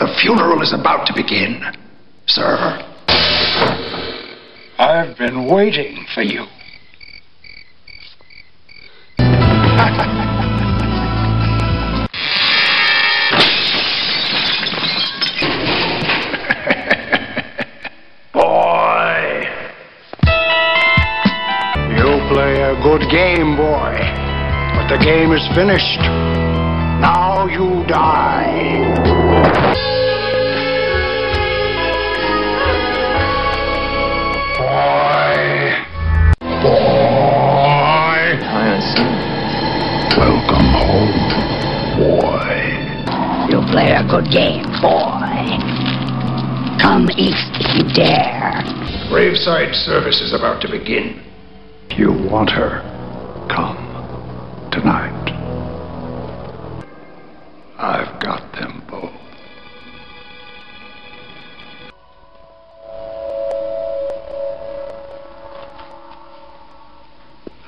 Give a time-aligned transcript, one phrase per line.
[0.00, 1.60] The funeral is about to begin,
[2.26, 2.56] sir.
[4.78, 6.46] I've been waiting for you.
[18.32, 19.44] boy.
[21.92, 23.98] You play a good game, boy.
[24.76, 26.00] But the game is finished.
[27.02, 28.79] Now you die.
[43.70, 45.22] Play a good game, boy.
[46.82, 48.62] Come east if you dare.
[49.08, 51.22] Graveside service is about to begin.
[51.96, 52.82] You want her?
[53.48, 53.78] Come
[54.72, 55.16] tonight.
[57.78, 59.10] I've got them both.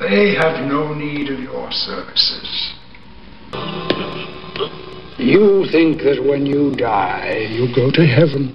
[0.00, 2.31] They have no need of your services.
[5.32, 8.52] You think that when you die, you go to heaven.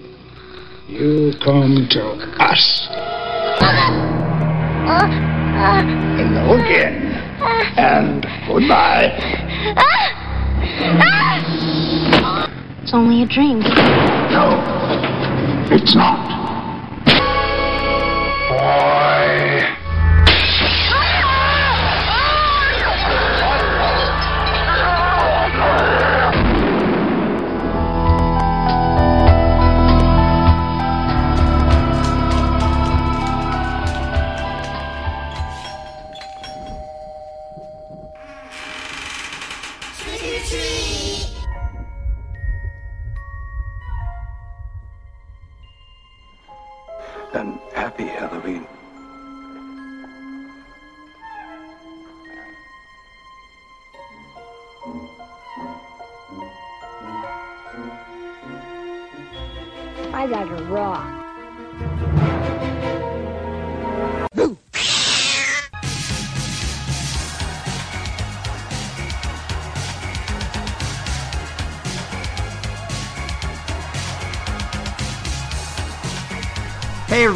[0.88, 2.03] You come to
[2.38, 2.88] us.
[5.58, 7.17] Hello again.
[7.78, 9.09] And goodbye.
[12.84, 13.58] It's only a dream.
[13.58, 14.62] No,
[15.72, 16.27] it's not.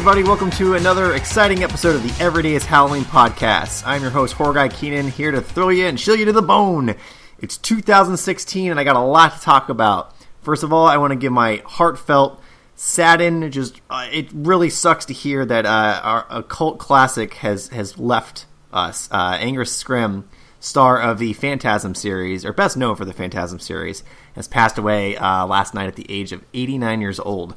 [0.02, 3.84] Everybody, welcome to another exciting episode of the Everyday is Halloween podcast.
[3.86, 6.42] I'm your host, Horror Guy Keenan, here to thrill you and chill you to the
[6.42, 6.96] bone.
[7.38, 10.12] It's 2016 and I got a lot to talk about.
[10.40, 12.42] First of all, I want to give my heartfelt,
[12.74, 17.68] saddened, just uh, it really sucks to hear that uh, our a cult classic has
[17.68, 19.08] has left us.
[19.12, 20.24] Uh, Angus Scrimm,
[20.58, 24.02] star of the Phantasm series, or best known for the Phantasm series,
[24.34, 27.54] has passed away uh, last night at the age of 89 years old.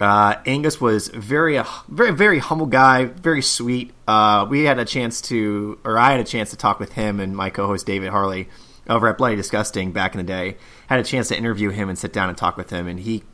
[0.00, 3.92] Uh, Angus was very, uh, very, very humble guy, very sweet.
[4.06, 7.18] Uh, we had a chance to, or I had a chance to talk with him
[7.18, 8.48] and my co-host David Harley
[8.88, 10.56] over at Bloody Disgusting back in the day.
[10.88, 13.24] Had a chance to interview him and sit down and talk with him, and he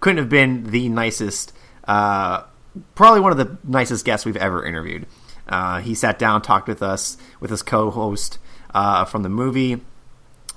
[0.00, 1.52] couldn't have been the nicest,
[1.84, 2.44] uh,
[2.94, 5.06] probably one of the nicest guests we've ever interviewed.
[5.48, 8.38] Uh, he sat down, talked with us, with his co-host
[8.72, 9.80] uh, from the movie,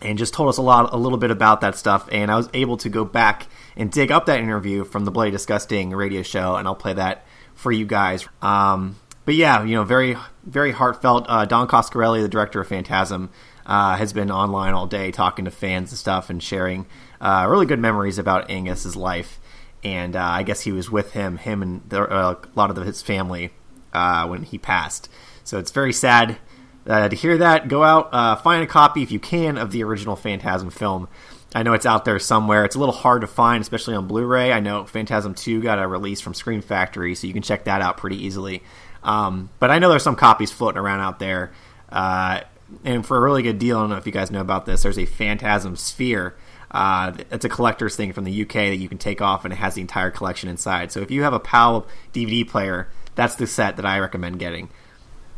[0.01, 2.07] and just told us a lot, a little bit about that stuff.
[2.11, 3.47] And I was able to go back
[3.77, 7.25] and dig up that interview from the Bloody Disgusting radio show, and I'll play that
[7.53, 8.27] for you guys.
[8.41, 11.25] Um, but yeah, you know, very, very heartfelt.
[11.27, 13.31] Uh, Don Coscarelli, the director of Phantasm,
[13.65, 16.85] uh, has been online all day talking to fans and stuff and sharing
[17.19, 19.39] uh, really good memories about Angus's life.
[19.83, 22.77] And uh, I guess he was with him, him and the, uh, a lot of
[22.85, 23.51] his family
[23.93, 25.09] uh, when he passed.
[25.43, 26.37] So it's very sad
[26.85, 27.67] to hear that.
[27.67, 31.07] Go out, find a copy if you can of the original Phantasm film.
[31.55, 32.65] I know it's out there somewhere.
[32.65, 34.51] It's a little hard to find, especially on Blu-ray.
[34.51, 37.81] I know Phantasm 2 got a release from Scream Factory, so you can check that
[37.81, 38.61] out pretty easily.
[39.03, 41.53] Um, but I know there's some copies floating around out there.
[41.87, 42.41] Uh,
[42.83, 44.83] and for a really good deal, I don't know if you guys know about this,
[44.83, 46.35] there's a Phantasm Sphere.
[46.71, 49.57] Uh, it's a collector's thing from the UK that you can take off, and it
[49.57, 50.91] has the entire collection inside.
[50.91, 54.69] So if you have a PAL DVD player, that's the set that I recommend getting.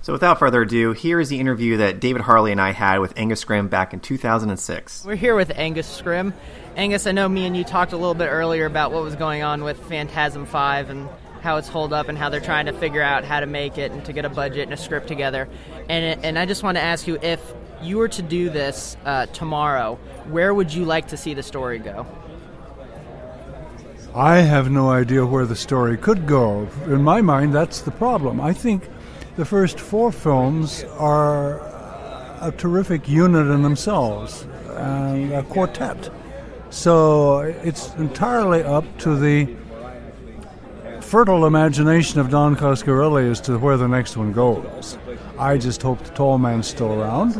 [0.01, 3.13] So without further ado, here is the interview that David Harley and I had with
[3.17, 5.03] Angus Scrimm back in 2006.
[5.05, 6.33] We're here with Angus Scrimm.
[6.75, 9.43] Angus, I know me and you talked a little bit earlier about what was going
[9.43, 11.09] on with Phantasm 5 and
[11.41, 13.91] how it's holed up and how they're trying to figure out how to make it
[13.91, 15.49] and to get a budget and a script together.
[15.89, 17.41] And, and I just want to ask you if
[17.81, 19.95] you were to do this uh, tomorrow,
[20.29, 22.05] where would you like to see the story go?
[24.15, 26.67] I have no idea where the story could go.
[26.85, 28.41] In my mind, that's the problem.
[28.41, 28.89] I think
[29.37, 31.59] the first four films are
[32.41, 36.09] a terrific unit in themselves, and a quartet.
[36.71, 39.55] So it's entirely up to the
[41.01, 44.97] fertile imagination of Don Coscarelli as to where the next one goes.
[45.39, 47.35] I just hope the tall man's still around.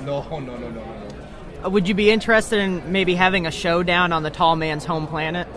[0.00, 1.64] No, no, no, no, no, no.
[1.64, 5.06] Uh, Would you be interested in maybe having a showdown on the tall man's home
[5.06, 5.48] planet?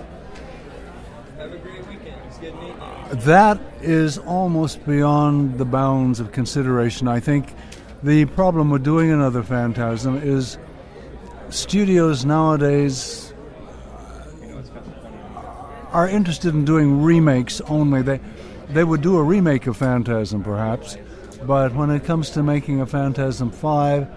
[3.11, 7.07] That is almost beyond the bounds of consideration.
[7.07, 7.53] I think
[8.03, 10.59] the problem with doing another Phantasm is
[11.49, 13.33] studios nowadays
[15.91, 18.03] are interested in doing remakes only.
[18.03, 18.19] They
[18.69, 20.95] they would do a remake of Phantasm perhaps,
[21.47, 24.07] but when it comes to making a Phantasm 5,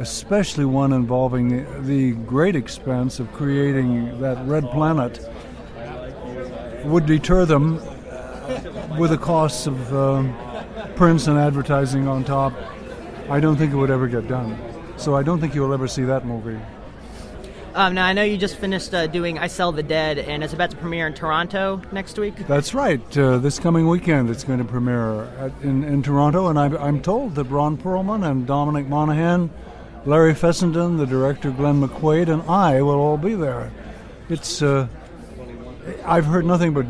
[0.00, 5.26] especially one involving the, the great expense of creating that red planet,
[6.84, 7.80] would deter them
[8.98, 10.36] with the costs of um,
[10.96, 12.52] prints and advertising on top.
[13.28, 14.58] I don't think it would ever get done.
[14.96, 16.60] So I don't think you'll ever see that movie.
[17.74, 20.52] Um, now I know you just finished uh, doing I Sell the Dead, and it's
[20.52, 22.36] about to premiere in Toronto next week.
[22.46, 23.18] That's right.
[23.18, 27.02] Uh, this coming weekend, it's going to premiere at, in, in Toronto, and I'm, I'm
[27.02, 29.50] told that Ron Perlman and Dominic Monaghan,
[30.06, 33.72] Larry Fessenden, the director Glenn McQuaid, and I will all be there.
[34.28, 34.86] It's uh,
[36.04, 36.86] I've heard nothing but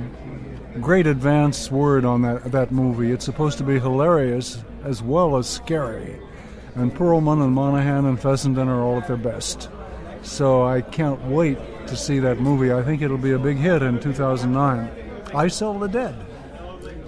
[0.80, 3.12] great advance word on that that movie.
[3.12, 6.20] It's supposed to be hilarious as well as scary,
[6.74, 9.68] and Perlman and Monaghan and Fessenden are all at their best.
[10.22, 12.72] So I can't wait to see that movie.
[12.72, 14.90] I think it'll be a big hit in 2009.
[15.34, 16.14] I Sell the Dead.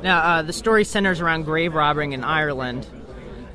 [0.02, 2.86] Now uh, the story centers around grave robbing in Ireland.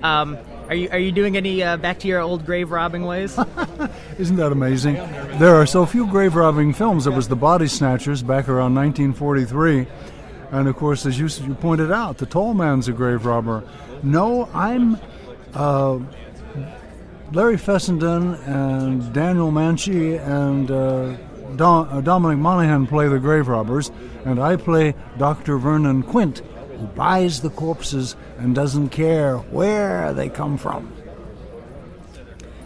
[0.02, 0.38] Um,
[0.68, 3.38] are you are you doing any uh, back to your old grave robbing ways?
[4.22, 4.94] Isn't that amazing?
[5.40, 7.06] There are so few grave robbing films.
[7.06, 9.88] There was The Body Snatchers back around 1943.
[10.52, 13.64] And of course, as you, you pointed out, The Tall Man's a grave robber.
[14.04, 15.00] No, I'm.
[15.56, 16.02] Uh,
[17.32, 21.18] Larry Fessenden and Daniel Manche and uh,
[21.56, 23.90] Dom, uh, Dominic Monaghan play the grave robbers,
[24.24, 25.58] and I play Dr.
[25.58, 26.44] Vernon Quint,
[26.78, 30.94] who buys the corpses and doesn't care where they come from.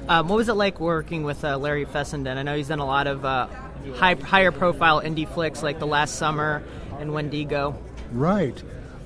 [0.07, 2.37] Um, what was it like working with uh, Larry Fessenden?
[2.37, 3.47] I know he's done a lot of uh,
[3.95, 6.61] high, higher profile indie flicks like The Last Summer
[6.99, 7.75] and Wendigo.
[8.11, 8.61] Right.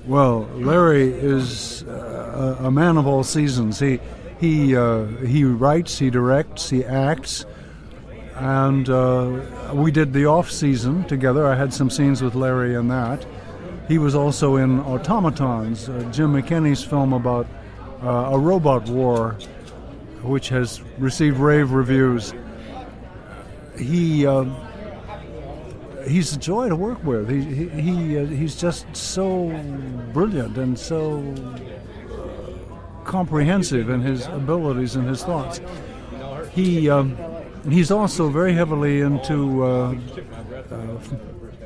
[0.06, 3.78] Well, Larry is uh, a man of all seasons.
[3.78, 3.98] He
[4.38, 7.46] he uh, he writes, he directs, he acts,
[8.36, 11.46] and uh, we did the off season together.
[11.46, 13.26] I had some scenes with Larry in that.
[13.88, 17.46] He was also in Automatons, uh, Jim McKenney's film about
[18.02, 19.36] a robot war,
[20.22, 22.34] which has received rave reviews.
[23.78, 24.26] He.
[24.26, 24.44] Uh,
[26.06, 27.28] he's a joy to work with.
[27.28, 29.48] He he, he uh, he's just so
[30.12, 31.22] brilliant and so
[33.04, 35.60] comprehensive in his abilities and his thoughts.
[36.52, 37.16] He um,
[37.68, 39.94] he's also very heavily into uh,
[40.70, 40.98] uh,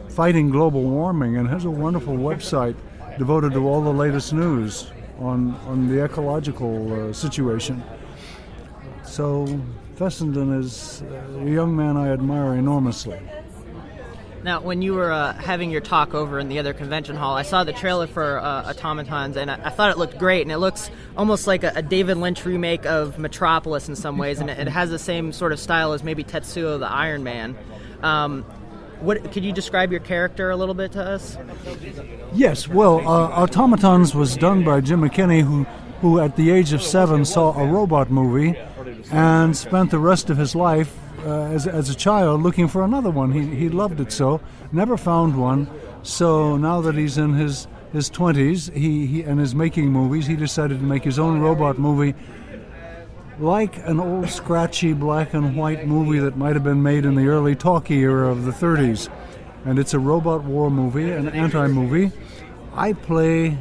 [0.08, 2.76] fighting global warming and has a wonderful website
[3.18, 7.82] devoted to all the latest news on on the ecological uh, situation.
[9.14, 9.46] So
[9.94, 11.04] Fessenden is
[11.38, 13.20] a young man I admire enormously.
[14.42, 17.42] Now, when you were uh, having your talk over in the other convention hall, I
[17.42, 20.42] saw the trailer for uh, Automatons, and I, I thought it looked great.
[20.42, 24.40] And it looks almost like a, a David Lynch remake of Metropolis in some ways,
[24.40, 27.56] and it, it has the same sort of style as maybe Tetsuo the Iron Man.
[28.02, 28.42] Um,
[28.98, 31.38] what could you describe your character a little bit to us?
[32.32, 35.62] Yes, well, uh, Automatons was done by Jim McKenney, who,
[36.00, 38.58] who at the age of seven saw a robot movie
[39.10, 43.10] and spent the rest of his life uh, as, as a child looking for another
[43.10, 43.32] one.
[43.32, 44.40] He, he loved it so,
[44.72, 45.68] never found one.
[46.02, 50.36] So now that he's in his, his 20s he, he, and is making movies, he
[50.36, 52.14] decided to make his own robot movie
[53.38, 57.26] like an old scratchy black and white movie that might have been made in the
[57.26, 59.08] early talkie era of the 30s.
[59.64, 62.12] And it's a robot war movie, an anti movie.
[62.74, 63.58] I play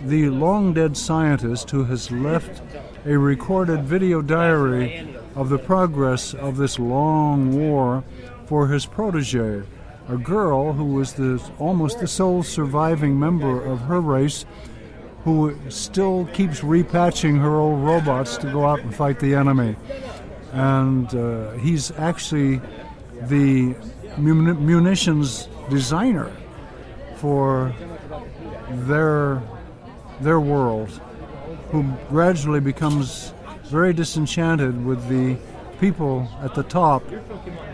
[0.00, 2.60] the long dead scientist who has left
[3.06, 8.02] a recorded video diary of the progress of this long war
[8.46, 9.62] for his protege,
[10.08, 14.46] a girl who was the, almost the sole surviving member of her race
[15.24, 19.76] who still keeps repatching her old robots to go out and fight the enemy.
[20.52, 22.60] And uh, he's actually
[23.22, 23.74] the
[24.16, 26.30] mun- munitions designer
[27.16, 27.74] for
[28.70, 29.42] their
[30.20, 31.00] their world,
[31.74, 35.36] who gradually becomes very disenchanted with the
[35.80, 37.02] people at the top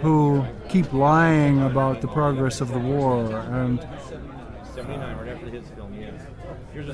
[0.00, 3.86] who keep lying about the progress of the war and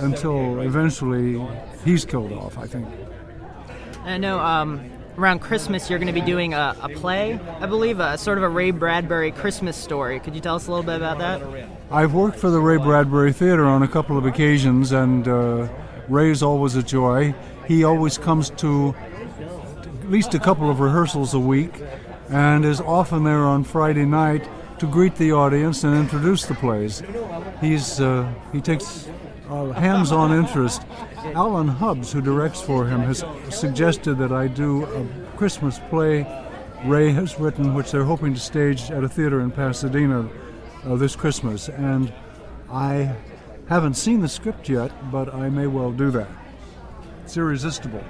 [0.01, 1.41] until eventually
[1.85, 2.89] he's killed off, I think.
[4.03, 8.01] I know um, around Christmas you're going to be doing a, a play, I believe,
[8.01, 10.19] a sort of a Ray Bradbury Christmas story.
[10.19, 11.69] Could you tell us a little bit about that?
[11.89, 15.69] I've worked for the Ray Bradbury Theater on a couple of occasions, and uh,
[16.09, 17.35] Ray's always a joy.
[17.67, 18.95] He always comes to
[20.03, 21.83] at least a couple of rehearsals a week
[22.29, 24.49] and is often there on Friday night
[24.79, 27.03] to greet the audience and introduce the plays.
[27.61, 29.09] He's uh, he takes
[29.49, 30.83] a hands-on interest.
[31.35, 36.27] Alan Hubbs, who directs for him, has suggested that I do a Christmas play
[36.85, 40.29] Ray has written, which they're hoping to stage at a theater in Pasadena
[40.85, 41.69] uh, this Christmas.
[41.69, 42.13] And
[42.71, 43.15] I
[43.69, 46.29] haven't seen the script yet, but I may well do that.
[47.25, 48.03] It's irresistible.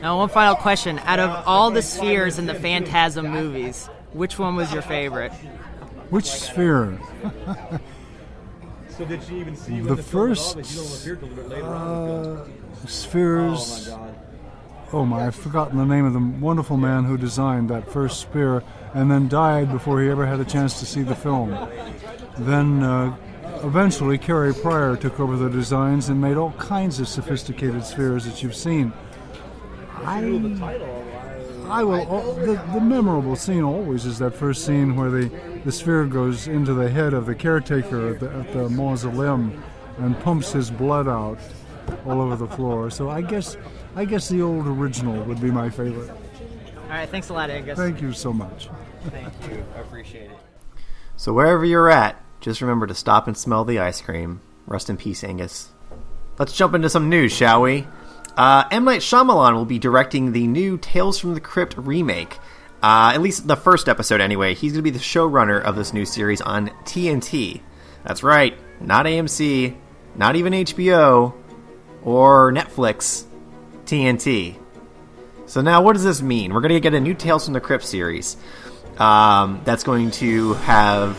[0.00, 0.98] Now, one final question.
[1.00, 5.32] Out of all the spheres in the Phantasm movies, which one was your favorite?
[6.10, 6.98] Which sphere?
[8.90, 10.44] So did she even see you The in the film at all?
[10.54, 12.36] first, you don't appear till a bit later on.
[12.38, 13.88] Uh, spheres.
[13.88, 14.14] Oh my god.
[14.92, 18.62] Oh my, I've forgotten the name of the wonderful man who designed that first sphere
[18.94, 21.50] and then died before he ever had a chance to see the film.
[22.38, 23.16] Then uh,
[23.66, 28.42] eventually Carrie Pryor took over the designs and made all kinds of sophisticated spheres that
[28.42, 28.92] you've seen.
[30.04, 30.18] I,
[31.68, 32.34] I will.
[32.34, 36.74] The, the memorable scene always is that first scene where the, the sphere goes into
[36.74, 39.62] the head of the caretaker at the, at the mausoleum
[39.98, 41.38] and pumps his blood out
[42.04, 42.90] all over the floor.
[42.90, 43.56] So I guess
[43.96, 46.10] I guess the old original would be my favorite.
[46.10, 47.78] All right, thanks a lot, Angus.
[47.78, 48.68] Thank you so much.
[49.06, 49.64] Thank you.
[49.74, 50.38] I appreciate it.
[51.16, 54.40] So wherever you're at, just remember to stop and smell the ice cream.
[54.68, 55.70] Rest in peace, Angus.
[56.38, 57.88] Let's jump into some news, shall we?
[58.36, 58.84] Uh, M.
[58.84, 62.38] Night Shyamalan will be directing the new Tales from the Crypt remake.
[62.80, 64.54] Uh, at least the first episode, anyway.
[64.54, 67.62] He's going to be the showrunner of this new series on TNT.
[68.04, 69.76] That's right, not AMC,
[70.14, 71.34] not even HBO,
[72.04, 73.24] or Netflix,
[73.86, 74.56] TNT.
[75.46, 76.54] So now, what does this mean?
[76.54, 78.36] We're going to get a new Tales from the Crypt series
[78.98, 81.16] um, that's going to have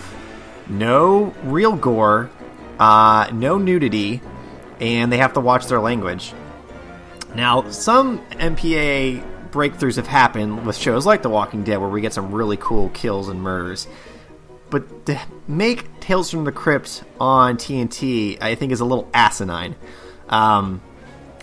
[0.69, 2.29] no real gore,
[2.79, 4.21] uh, no nudity,
[4.79, 6.33] and they have to watch their language.
[7.35, 12.13] Now, some MPA breakthroughs have happened with shows like The Walking Dead where we get
[12.13, 13.87] some really cool kills and murders.
[14.69, 19.75] But to make Tales from the Crypt on TNT, I think is a little asinine.
[20.27, 20.81] Um,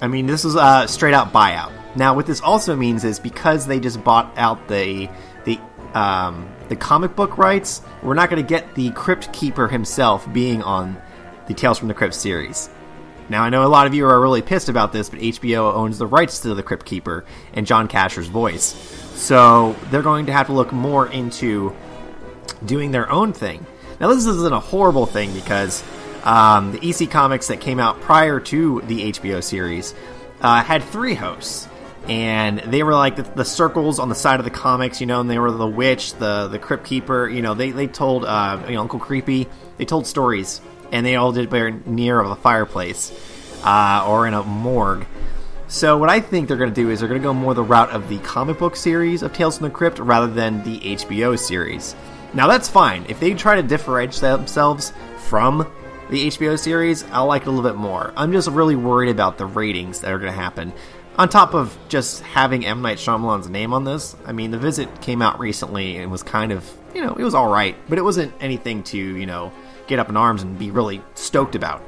[0.02, 1.72] I mean, this is a straight out buyout.
[1.96, 5.08] Now, what this also means is because they just bought out the
[5.44, 5.58] the
[5.94, 10.62] um, the comic book rights, we're not going to get the Crypt Keeper himself being
[10.62, 11.00] on
[11.46, 12.68] the Tales from the Crypt series.
[13.28, 15.98] Now, I know a lot of you are really pissed about this, but HBO owns
[15.98, 17.24] the rights to the Crypt Keeper
[17.54, 18.74] and John Kassir's voice.
[19.14, 21.74] So they're going to have to look more into
[22.66, 23.64] doing their own thing.
[24.00, 25.82] Now, this isn't a horrible thing because
[26.24, 29.94] um, the EC comics that came out prior to the HBO series
[30.40, 31.68] uh, had three hosts.
[32.08, 35.20] And they were like the, the circles on the side of the comics, you know,
[35.20, 37.54] and they were the witch, the the crypt keeper, you know.
[37.54, 40.60] They they told uh, you know, Uncle Creepy, they told stories,
[40.92, 43.10] and they all did very near of a fireplace
[43.64, 45.06] uh, or in a morgue.
[45.66, 47.62] So what I think they're going to do is they're going to go more the
[47.62, 51.38] route of the comic book series of Tales from the Crypt rather than the HBO
[51.38, 51.96] series.
[52.34, 53.06] Now that's fine.
[53.08, 55.72] If they try to differentiate themselves from
[56.10, 58.12] the HBO series, I'll like it a little bit more.
[58.16, 60.72] I'm just really worried about the ratings that are going to happen.
[61.16, 65.00] On top of just having M Night Shyamalan's name on this, I mean, The Visit
[65.00, 68.02] came out recently and was kind of, you know, it was all right, but it
[68.02, 69.52] wasn't anything to, you know,
[69.86, 71.82] get up in arms and be really stoked about.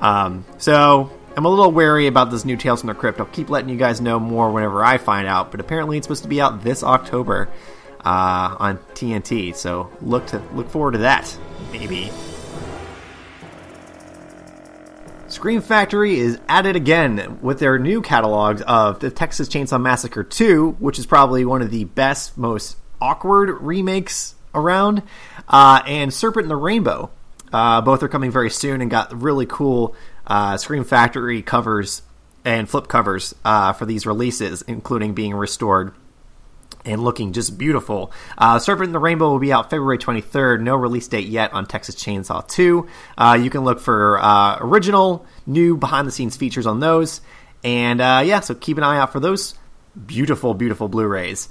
[0.00, 3.20] Um, so I'm a little wary about this new Tales from the Crypt.
[3.20, 6.22] I'll keep letting you guys know more whenever I find out, but apparently it's supposed
[6.22, 7.50] to be out this October
[8.04, 9.54] uh, on TNT.
[9.54, 11.36] So look to look forward to that,
[11.70, 12.10] maybe.
[15.32, 20.24] Scream Factory is at it again with their new catalog of the Texas Chainsaw Massacre
[20.24, 25.02] 2, which is probably one of the best, most awkward remakes around,
[25.48, 27.10] uh, and Serpent and the Rainbow.
[27.52, 29.94] Uh, both are coming very soon and got really cool
[30.26, 32.02] uh, Scream Factory covers
[32.44, 35.94] and flip covers uh, for these releases, including being restored
[36.84, 38.12] and looking just beautiful.
[38.38, 40.60] Uh, Serpent in the Rainbow will be out February 23rd.
[40.60, 42.86] No release date yet on Texas Chainsaw 2.
[43.18, 47.20] Uh, you can look for uh, original, new behind the scenes features on those.
[47.62, 49.54] And uh, yeah, so keep an eye out for those
[50.06, 51.48] beautiful, beautiful Blu rays.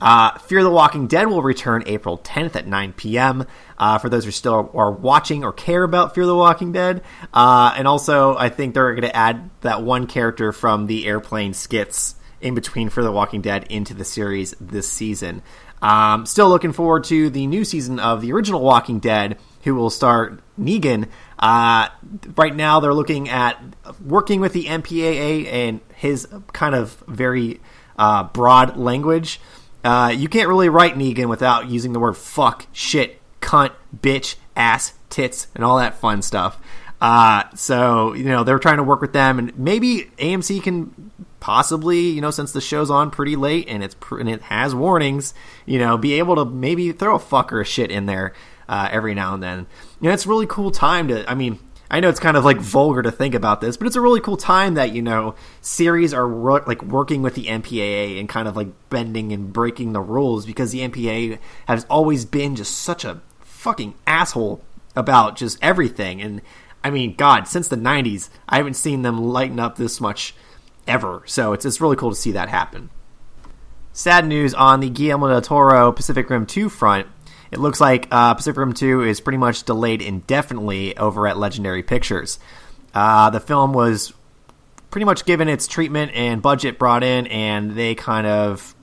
[0.00, 3.46] Uh, Fear the Walking Dead will return April 10th at 9 p.m.
[3.78, 7.02] Uh, for those who still are watching or care about Fear the Walking Dead.
[7.34, 12.14] And also, I think they're going to add that one character from the airplane skits
[12.40, 15.42] in between for The Walking Dead into the series this season.
[15.82, 19.90] Um, still looking forward to the new season of the original Walking Dead, who will
[19.90, 21.08] start Negan.
[21.38, 21.88] Uh,
[22.36, 23.62] right now, they're looking at
[24.04, 27.60] working with the MPAA and his kind of very
[27.98, 29.40] uh, broad language.
[29.82, 34.92] Uh, you can't really write Negan without using the word fuck, shit, cunt, bitch, ass,
[35.08, 36.60] tits, and all that fun stuff.
[37.00, 42.00] Uh, so you know they're trying to work with them, and maybe AMC can possibly,
[42.00, 45.34] you know, since the show's on pretty late and it's pr- and it has warnings,
[45.66, 48.34] you know, be able to maybe throw a fuck or a shit in there
[48.68, 49.66] uh, every now and then.
[50.00, 51.28] You know, it's really cool time to.
[51.28, 51.58] I mean,
[51.90, 54.20] I know it's kind of like vulgar to think about this, but it's a really
[54.20, 58.46] cool time that you know series are ro- like working with the MPAA and kind
[58.46, 63.04] of like bending and breaking the rules because the MPAA has always been just such
[63.04, 64.62] a fucking asshole
[64.94, 66.22] about just everything.
[66.22, 66.42] And
[66.84, 70.34] I mean, God, since the '90s, I haven't seen them lighten up this much
[70.90, 71.22] ever.
[71.26, 72.90] So it's it's really cool to see that happen.
[73.92, 77.06] Sad news on the Guillermo del Toro Pacific Rim 2 front.
[77.50, 81.82] It looks like uh, Pacific Rim 2 is pretty much delayed indefinitely over at Legendary
[81.82, 82.38] Pictures.
[82.94, 84.12] Uh, the film was
[84.90, 88.74] pretty much given its treatment and budget brought in, and they kind of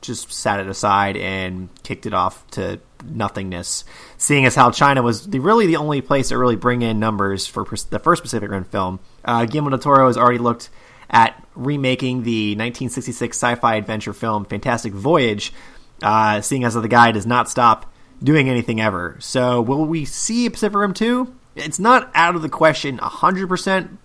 [0.00, 3.84] just sat it aside and kicked it off to nothingness.
[4.16, 7.46] Seeing as how China was the, really the only place that really bring in numbers
[7.46, 10.70] for the first Pacific Rim film, uh, Guillermo del Toro has already looked
[11.10, 15.52] at remaking the 1966 sci-fi adventure film Fantastic Voyage,
[16.02, 17.92] uh, seeing as the guy does not stop
[18.22, 19.16] doing anything ever.
[19.20, 21.34] So will we see Pacific Rim 2?
[21.56, 23.96] It's not out of the question 100%,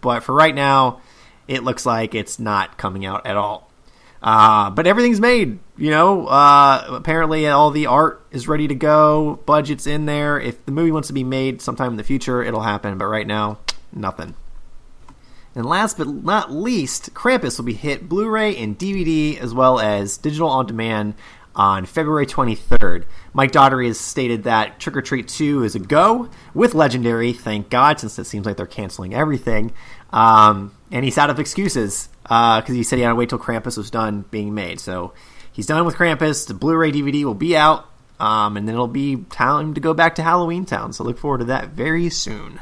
[0.00, 1.00] but for right now,
[1.46, 3.70] it looks like it's not coming out at all.
[4.22, 6.26] Uh, but everything's made, you know.
[6.26, 9.38] Uh, apparently, all the art is ready to go.
[9.46, 10.40] Budget's in there.
[10.40, 12.98] If the movie wants to be made sometime in the future, it'll happen.
[12.98, 13.58] But right now,
[13.92, 14.34] nothing.
[15.56, 19.80] And last but not least, Krampus will be hit Blu ray and DVD as well
[19.80, 21.14] as digital on demand
[21.54, 23.04] on February 23rd.
[23.32, 27.70] Mike Dougherty has stated that Trick 'r Treat 2 is a go with Legendary, thank
[27.70, 29.72] God, since it seems like they're canceling everything.
[30.12, 33.38] Um, and he's out of excuses because uh, he said he had to wait till
[33.38, 34.78] Krampus was done being made.
[34.78, 35.14] So
[35.50, 36.46] he's done with Krampus.
[36.46, 37.86] The Blu ray DVD will be out,
[38.20, 40.92] um, and then it'll be time to go back to Halloween Town.
[40.92, 42.60] So look forward to that very soon.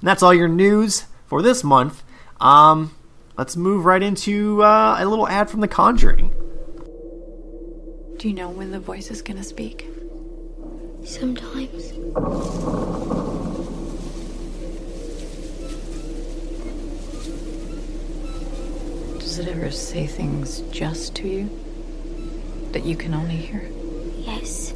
[0.00, 2.03] And that's all your news for this month.
[2.40, 2.94] Um,
[3.38, 6.30] let's move right into uh, a little ad from The Conjuring.
[8.18, 9.86] Do you know when the voice is going to speak?
[11.04, 11.92] Sometimes.
[19.18, 21.50] Does it ever say things just to you
[22.72, 23.68] that you can only hear?
[24.16, 24.74] Yes.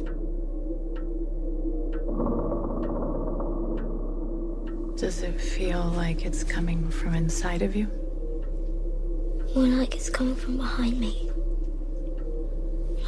[4.99, 7.87] Does it feel like it's coming from inside of you?
[9.55, 11.31] More like it's coming from behind me.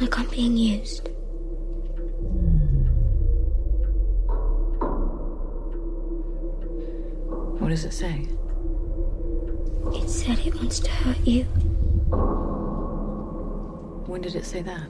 [0.00, 1.10] Like I'm being used.
[7.60, 8.26] What does it say?
[9.92, 11.44] It said it wants to hurt you.
[14.06, 14.88] When did it say that?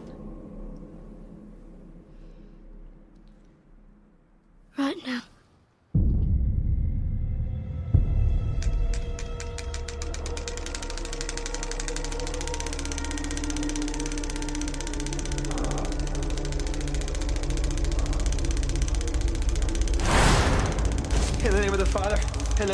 [4.79, 5.23] Right now.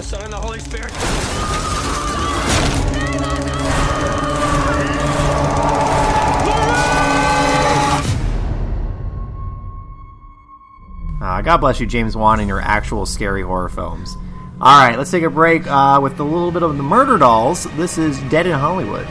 [0.09, 0.91] Son, and the Holy Spirit.
[11.21, 14.17] Uh, God bless you, James Wan, and your actual scary horror films.
[14.63, 17.77] All right, let's take a break uh, with a little bit of the Murderdolls.
[17.77, 19.07] This is Dead in Hollywood.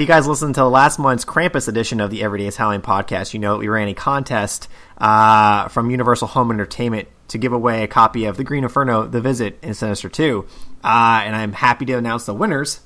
[0.00, 3.38] If you guys listened to last month's Krampus edition of the Everyday Howling podcast, you
[3.38, 8.24] know we ran a contest uh, from Universal Home Entertainment to give away a copy
[8.24, 10.46] of The Green Inferno, The Visit, and Sinister 2.
[10.82, 12.80] Uh, and I'm happy to announce the winners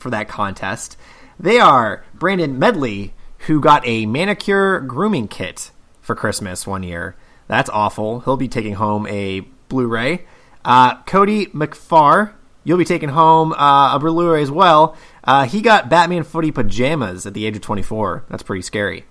[0.00, 0.96] for that contest.
[1.38, 3.14] They are Brandon Medley,
[3.46, 7.14] who got a manicure grooming kit for Christmas one year.
[7.46, 8.22] That's awful.
[8.22, 10.26] He'll be taking home a Blu ray.
[10.64, 12.32] Uh, Cody McFar,
[12.66, 14.96] you'll be taking home uh, a ray as well.
[15.22, 18.24] Uh, he got Batman footy pajamas at the age of 24.
[18.28, 19.04] That's pretty scary.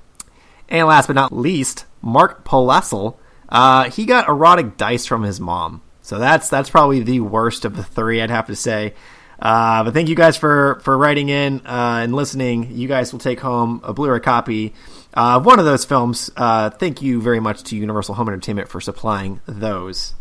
[0.68, 5.82] And last but not least, Mark Polasel, uh, he got erotic dice from his mom.
[6.02, 8.94] So that's that's probably the worst of the three, I'd have to say.
[9.40, 12.72] Uh, but thank you guys for for writing in uh, and listening.
[12.72, 14.74] You guys will take home a Blu-ray copy
[15.16, 16.30] uh, of one of those films.
[16.36, 20.14] Uh, thank you very much to Universal Home Entertainment for supplying those.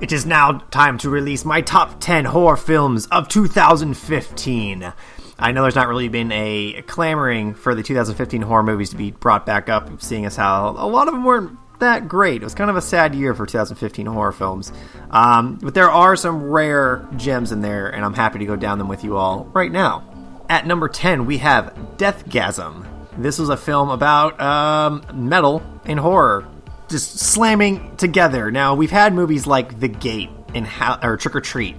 [0.00, 4.92] It is now time to release my top 10 horror films of 2015.
[5.38, 9.10] I know there's not really been a clamoring for the 2015 horror movies to be
[9.10, 12.40] brought back up, seeing as how a lot of them weren't that great.
[12.40, 14.72] It was kind of a sad year for 2015 horror films.
[15.10, 18.78] Um, but there are some rare gems in there, and I'm happy to go down
[18.78, 20.06] them with you all right now.
[20.48, 22.86] At number 10, we have Deathgasm.
[23.18, 26.48] This was a film about um, metal and horror
[26.90, 28.50] just slamming together.
[28.50, 31.76] Now, we've had movies like The Gate and how, or Trick or Treat,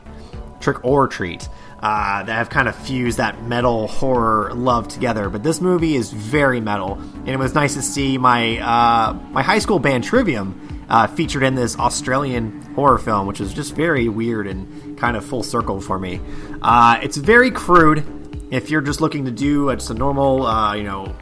[0.60, 1.48] Trick or Treat,
[1.82, 5.30] uh, that have kind of fused that metal horror love together.
[5.30, 9.44] But this movie is very metal, and it was nice to see my uh, my
[9.44, 14.10] high school band Trivium uh, featured in this Australian horror film, which is just very
[14.10, 16.22] weird and kind of full circle for me.
[16.62, 18.06] Uh, it's very crude.
[18.52, 21.16] If you're just looking to do it's a normal, uh, you know,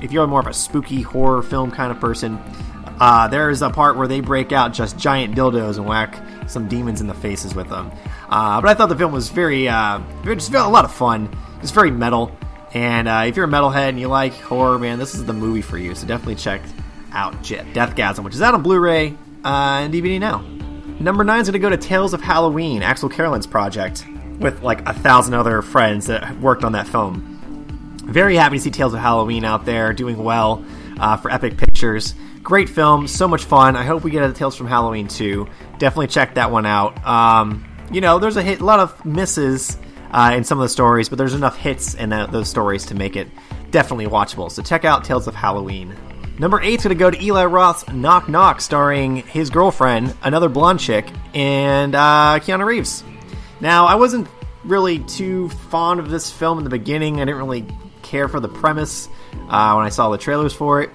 [0.00, 2.38] if you're more of a spooky horror film kind of person,
[3.00, 6.68] uh, there is a part where they break out just giant dildos and whack some
[6.68, 7.90] demons in the faces with them.
[8.28, 11.34] Uh, but I thought the film was very, uh, just a lot of fun.
[11.62, 12.36] It's very metal,
[12.74, 15.62] and uh, if you're a metalhead and you like horror, man, this is the movie
[15.62, 15.94] for you.
[15.94, 16.62] So definitely check
[17.12, 20.44] out Jet Deathgasm, which is out on Blu-ray uh, and DVD now.
[21.00, 24.04] Number nine is going to go to Tales of Halloween, Axelle Carolyn's project,
[24.38, 27.36] with like a thousand other friends that worked on that film.
[28.04, 30.64] Very happy to see Tales of Halloween out there doing well
[30.98, 32.14] uh, for Epic Pictures.
[32.48, 33.76] Great film, so much fun.
[33.76, 35.46] I hope we get a Tales from Halloween too.
[35.76, 37.06] Definitely check that one out.
[37.06, 39.76] Um, you know, there's a, hit, a lot of misses
[40.12, 43.16] uh, in some of the stories, but there's enough hits in those stories to make
[43.16, 43.28] it
[43.70, 44.50] definitely watchable.
[44.50, 45.94] So check out Tales of Halloween.
[46.38, 51.06] Number eight's to go to Eli Roth's Knock Knock, starring his girlfriend, another blonde chick,
[51.34, 53.04] and uh, Keanu Reeves.
[53.60, 54.26] Now, I wasn't
[54.64, 57.20] really too fond of this film in the beginning.
[57.20, 57.66] I didn't really
[58.00, 59.06] care for the premise
[59.50, 60.88] uh, when I saw the trailers for it.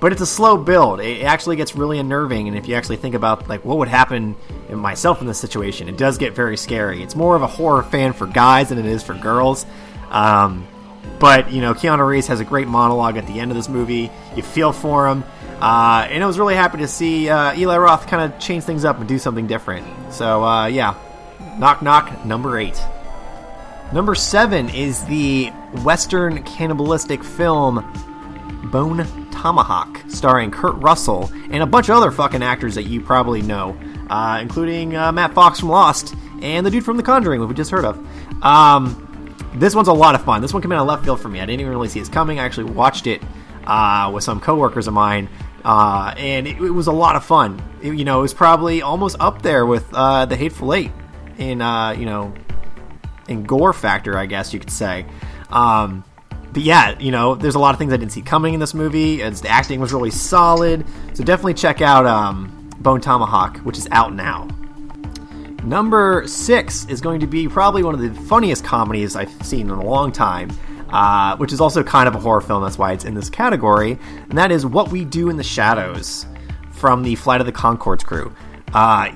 [0.00, 1.00] But it's a slow build.
[1.00, 4.34] It actually gets really unnerving, and if you actually think about like what would happen
[4.70, 7.02] in myself in this situation, it does get very scary.
[7.02, 9.66] It's more of a horror fan for guys than it is for girls.
[10.10, 10.66] Um,
[11.18, 14.10] but you know, Keanu Reeves has a great monologue at the end of this movie.
[14.34, 15.22] You feel for him,
[15.60, 18.86] uh, and I was really happy to see uh, Eli Roth kind of change things
[18.86, 19.86] up and do something different.
[20.10, 20.94] So uh, yeah,
[21.58, 22.80] knock knock number eight.
[23.92, 25.50] Number seven is the
[25.82, 27.84] Western cannibalistic film
[28.64, 33.42] Bone Tomahawk, starring Kurt Russell and a bunch of other fucking actors that you probably
[33.42, 37.54] know, uh, including uh, Matt Fox from Lost and the dude from The Conjuring, we
[37.54, 37.98] just heard of.
[38.44, 39.06] Um,
[39.54, 40.42] this one's a lot of fun.
[40.42, 41.40] This one came out of left field for me.
[41.40, 42.38] I didn't even really see it coming.
[42.38, 43.22] I actually watched it
[43.66, 45.28] uh, with some coworkers of mine,
[45.64, 47.62] uh, and it, it, was a lot of fun.
[47.82, 50.92] It, you know, it was probably almost up there with uh, The Hateful Eight
[51.38, 52.32] in uh, you know
[53.28, 55.06] in gore factor, I guess you could say.
[55.50, 56.04] Um,
[56.52, 58.74] but yeah, you know, there's a lot of things I didn't see coming in this
[58.74, 59.22] movie.
[59.22, 60.84] As the acting was really solid,
[61.14, 64.48] so definitely check out um, Bone Tomahawk, which is out now.
[65.64, 69.76] Number six is going to be probably one of the funniest comedies I've seen in
[69.76, 70.50] a long time,
[70.88, 72.62] uh, which is also kind of a horror film.
[72.62, 76.26] That's why it's in this category, and that is What We Do in the Shadows
[76.72, 78.34] from the Flight of the Conchords crew.
[78.72, 79.12] Uh,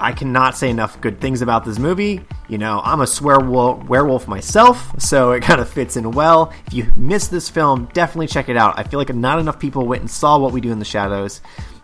[0.00, 2.24] I cannot say enough good things about this movie.
[2.48, 6.52] You know, I'm a swear werewolf myself, so it kind of fits in well.
[6.66, 8.78] If you missed this film, definitely check it out.
[8.78, 11.40] I feel like not enough people went and saw what we do in the shadows.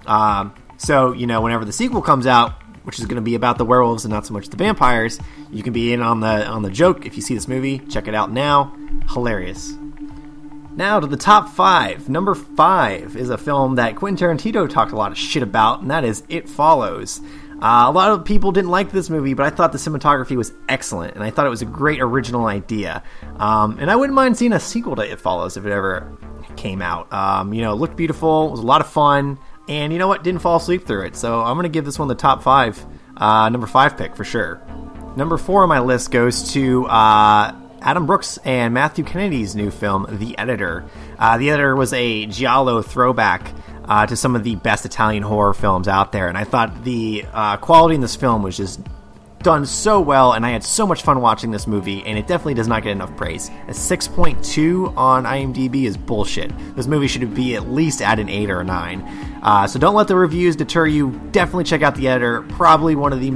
[0.06, 3.58] Um, so, you know, whenever the sequel comes out, which is going to be about
[3.58, 5.18] the werewolves and not so much the vampires,
[5.50, 7.06] you can be in on the on the joke.
[7.06, 8.76] If you see this movie, check it out now.
[9.10, 9.74] Hilarious.
[10.74, 12.08] Now to the top five.
[12.08, 15.90] Number five is a film that Quentin Tarantino talked a lot of shit about, and
[15.90, 17.20] that is It Follows.
[17.62, 20.52] Uh, a lot of people didn't like this movie, but I thought the cinematography was
[20.68, 23.04] excellent, and I thought it was a great original idea.
[23.36, 26.18] Um, and I wouldn't mind seeing a sequel to It Follows if it ever
[26.56, 27.12] came out.
[27.12, 30.08] Um, you know, it looked beautiful, it was a lot of fun, and you know
[30.08, 30.24] what?
[30.24, 31.14] Didn't fall asleep through it.
[31.14, 32.84] So I'm going to give this one the top five,
[33.16, 34.60] uh, number five pick for sure.
[35.16, 40.06] Number four on my list goes to uh, Adam Brooks and Matthew Kennedy's new film,
[40.08, 40.84] The Editor.
[41.16, 43.52] Uh, the Editor was a Giallo throwback
[43.84, 47.24] uh, to some of the best Italian horror films out there, and I thought the
[47.32, 48.80] uh, quality in this film was just
[49.42, 52.54] done so well, and I had so much fun watching this movie, and it definitely
[52.54, 53.48] does not get enough praise.
[53.68, 56.52] A 6.2 on IMDb is bullshit.
[56.76, 59.02] This movie should be at least at an 8 or a 9.
[59.42, 61.10] Uh, so don't let the reviews deter you.
[61.32, 62.42] Definitely check out The Editor.
[62.42, 63.32] Probably one of the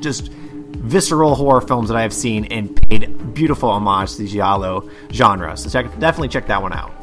[0.00, 4.88] just visceral horror films that I have seen and paid beautiful homage to the Giallo
[5.12, 5.56] genre.
[5.56, 6.97] So check, definitely check that one out.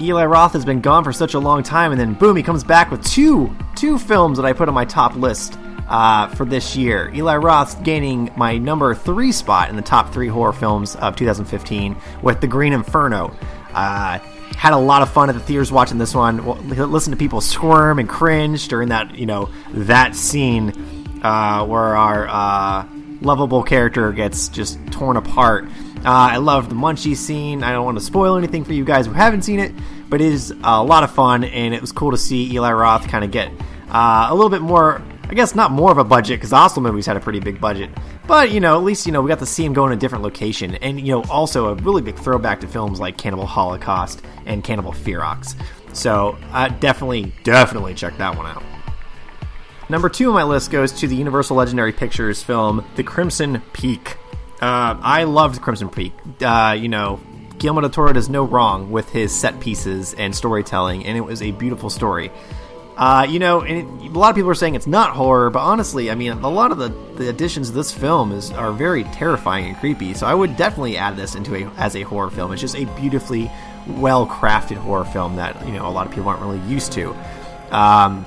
[0.00, 2.62] Eli Roth has been gone for such a long time, and then boom, he comes
[2.62, 5.58] back with two two films that I put on my top list
[5.88, 7.10] uh, for this year.
[7.14, 11.96] Eli Roth's gaining my number three spot in the top three horror films of 2015
[12.22, 13.34] with The Green Inferno.
[13.72, 14.18] Uh,
[14.56, 16.44] had a lot of fun at the theaters watching this one.
[16.68, 20.72] Listen to people squirm and cringe during that, you know, that scene
[21.22, 22.88] uh, where our uh,
[23.20, 25.68] lovable character gets just torn apart.
[26.04, 27.62] Uh, I love the Munchie scene.
[27.62, 29.72] I don't want to spoil anything for you guys who haven't seen it,
[30.08, 33.08] but it is a lot of fun, and it was cool to see Eli Roth
[33.08, 33.50] kind of get
[33.90, 35.02] uh, a little bit more.
[35.24, 37.90] I guess not more of a budget because the movies had a pretty big budget,
[38.26, 39.96] but you know at least you know we got to see him go in a
[39.96, 44.22] different location, and you know also a really big throwback to films like Cannibal Holocaust
[44.46, 45.54] and Cannibal Ferox.
[45.92, 48.62] So uh, definitely, definitely check that one out.
[49.90, 54.16] Number two on my list goes to the Universal Legendary Pictures film The Crimson Peak.
[54.60, 56.12] Uh, I loved Crimson Peak.
[56.40, 57.20] Uh, you know,
[57.58, 61.42] Guillermo del Toro does no wrong with his set pieces and storytelling, and it was
[61.42, 62.30] a beautiful story.
[62.96, 65.60] Uh, you know, and it, a lot of people are saying it's not horror, but
[65.60, 69.04] honestly, I mean, a lot of the, the additions to this film is are very
[69.04, 70.14] terrifying and creepy.
[70.14, 72.50] So I would definitely add this into a as a horror film.
[72.52, 73.52] It's just a beautifully
[73.86, 77.14] well crafted horror film that you know a lot of people aren't really used to.
[77.70, 78.26] Um,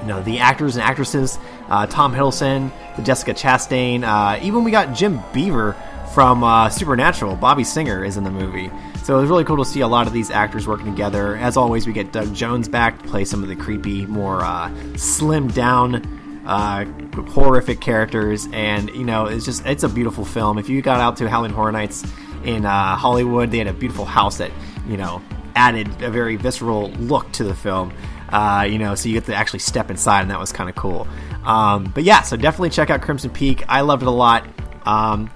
[0.00, 4.70] you know, the actors and actresses, uh, Tom Hiddleston, the Jessica Chastain, uh, even we
[4.70, 5.76] got Jim Beaver
[6.14, 7.36] from uh, Supernatural.
[7.36, 8.70] Bobby Singer is in the movie.
[9.04, 11.36] So it was really cool to see a lot of these actors working together.
[11.36, 14.68] As always, we get Doug Jones back to play some of the creepy, more uh,
[14.94, 16.04] slimmed down,
[16.46, 16.84] uh,
[17.30, 18.48] horrific characters.
[18.52, 20.58] And, you know, it's just, it's a beautiful film.
[20.58, 22.04] If you got out to Halloween Horror Nights
[22.44, 24.50] in uh, Hollywood, they had a beautiful house that,
[24.86, 25.22] you know,
[25.54, 27.92] added a very visceral look to the film.
[28.30, 30.76] Uh, you know, so you get to actually step inside, and that was kind of
[30.76, 31.08] cool.
[31.44, 33.64] Um, but yeah, so definitely check out Crimson Peak.
[33.68, 34.46] I loved it a lot.
[34.84, 35.30] Um,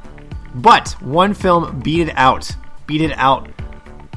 [0.54, 2.50] but one film beat it out,
[2.86, 3.48] beat it out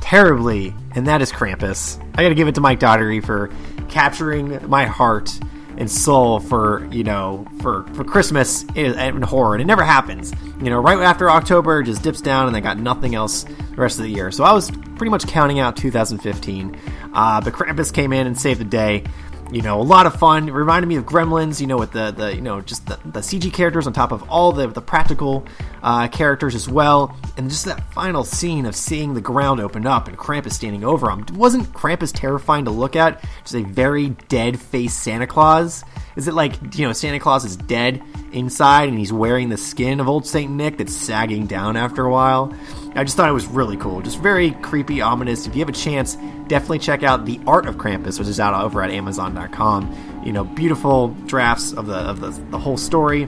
[0.02, 2.00] terribly, and that is Krampus.
[2.14, 3.50] I got to give it to Mike Dougherty for
[3.90, 5.40] capturing my heart
[5.78, 9.56] and soul for you know for for Christmas and horror.
[9.56, 10.34] And it never happens.
[10.62, 13.98] You know, right after October, just dips down, and I got nothing else the rest
[13.98, 14.32] of the year.
[14.32, 16.80] So I was pretty much counting out 2015.
[17.14, 19.04] Uh, but Krampus came in and saved the day.
[19.52, 20.50] You know, a lot of fun.
[20.50, 21.62] It reminded me of Gremlins.
[21.62, 24.28] You know, with the, the you know just the, the CG characters on top of
[24.30, 25.46] all the the practical
[25.84, 30.08] uh, characters as well, and just that final scene of seeing the ground open up
[30.08, 31.26] and Krampus standing over him.
[31.34, 33.24] Wasn't Krampus terrifying to look at?
[33.44, 35.84] Just a very dead face Santa Claus.
[36.16, 38.02] Is it like you know Santa Claus is dead
[38.32, 42.12] inside and he's wearing the skin of old Saint Nick that's sagging down after a
[42.12, 42.56] while?
[42.96, 44.02] I just thought it was really cool.
[44.02, 45.48] Just very creepy, ominous.
[45.48, 46.16] If you have a chance,
[46.48, 50.24] definitely check out The Art of Krampus, which is out over at Amazon.com.
[50.26, 53.28] You know, beautiful drafts of the of the, the whole story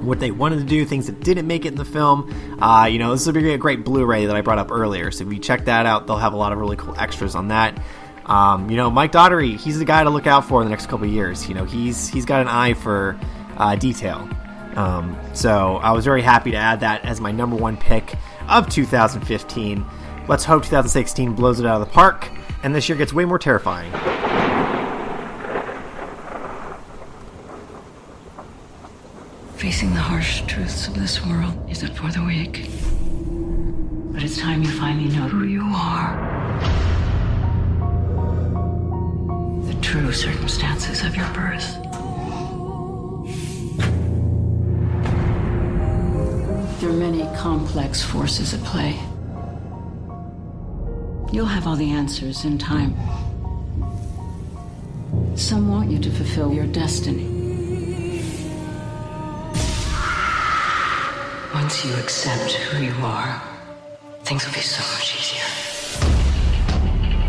[0.00, 2.58] what they wanted to do, things that didn't make it in the film.
[2.60, 5.10] Uh, you know, this would be a great Blu-ray that I brought up earlier.
[5.10, 7.48] So if you check that out, they'll have a lot of really cool extras on
[7.48, 7.78] that.
[8.30, 10.86] Um, you know, Mike Dougherty, he's the guy to look out for in the next
[10.86, 11.48] couple years.
[11.48, 13.18] You know, he's he's got an eye for
[13.56, 14.28] uh, detail.
[14.76, 18.14] Um, so I was very happy to add that as my number one pick
[18.48, 19.84] of 2015.
[20.28, 22.30] Let's hope 2016 blows it out of the park,
[22.62, 23.90] and this year gets way more terrifying.
[29.56, 32.70] Facing the harsh truths of this world isn't for the weak.
[34.12, 36.89] But it's time you finally know who you are.
[39.90, 41.74] True circumstances of your birth.
[46.78, 49.00] There are many complex forces at play.
[51.32, 52.94] You'll have all the answers in time.
[55.34, 57.26] Some want you to fulfill your destiny.
[61.52, 63.42] Once you accept who you are,
[64.22, 65.50] things will be so much easier.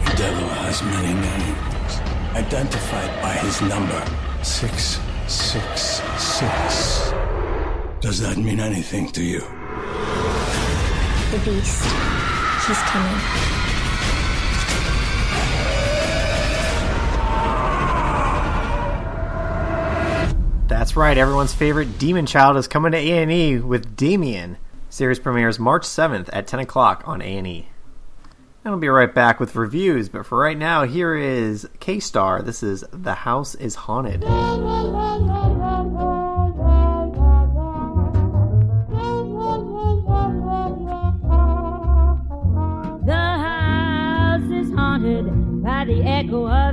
[0.06, 1.71] The devil has many names,
[2.36, 4.04] identified by his number
[4.44, 7.12] 666.
[8.02, 9.40] Does that mean anything to you?
[11.32, 11.84] The beast.
[12.68, 13.22] He's coming.
[20.68, 21.18] That's right.
[21.18, 24.58] Everyone's favorite demon child is coming to A&E with Damien,
[24.90, 27.68] Series premieres March 7th at 10 o'clock on A&E.
[28.64, 32.44] And I'll be right back with reviews, but for right now, here is Kay Starr.
[32.44, 34.22] This is The House is Haunted.
[34.22, 34.28] The
[43.16, 46.71] house is haunted by the echo of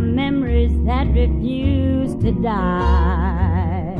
[0.00, 3.96] memories that refuse to die.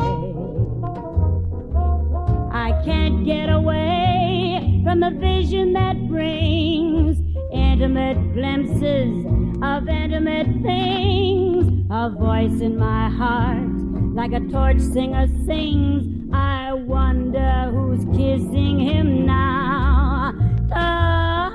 [2.53, 7.19] I can't get away from the vision that brings
[7.53, 9.27] intimate glimpses
[9.63, 11.87] of intimate things.
[11.91, 13.69] A voice in my heart,
[14.15, 16.31] like a torch singer sings.
[16.33, 20.33] I wonder who's kissing him now.
[20.69, 20.75] The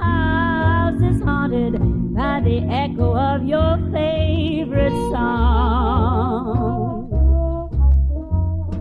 [0.04, 7.10] house is haunted by the echo of your favorite song.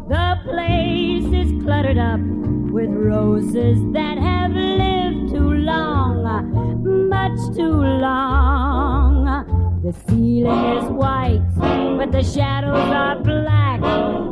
[0.08, 2.20] The place is cluttered up
[2.70, 6.22] with roses that have lived too long,
[7.08, 9.24] much too long.
[9.82, 11.42] The ceiling is white,
[11.98, 13.80] but the shadows are black.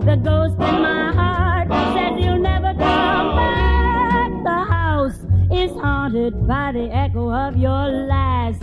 [0.04, 4.30] The ghost in my heart says you'll never come back.
[4.44, 5.18] The house
[5.50, 8.62] is haunted by the echo of your last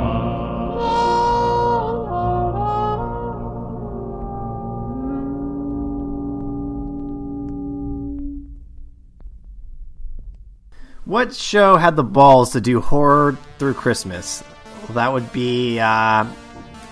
[11.04, 14.42] What show had the balls to do horror through Christmas?
[14.84, 16.26] Well, that would be uh,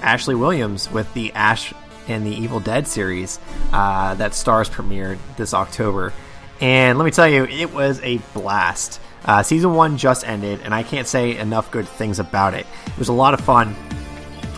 [0.01, 1.73] Ashley Williams with the Ash
[2.07, 3.39] and the Evil Dead series
[3.71, 6.13] uh, that Starz premiered this October.
[6.59, 8.99] And let me tell you, it was a blast.
[9.25, 12.65] Uh, season one just ended, and I can't say enough good things about it.
[12.85, 13.75] It was a lot of fun.